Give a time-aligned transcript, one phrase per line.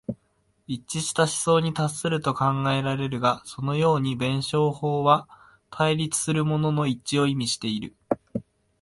[0.65, 5.29] 一致した思想に達すると考えられるが、そのように弁証法は
[5.69, 7.93] 対立するものの一致を意味している。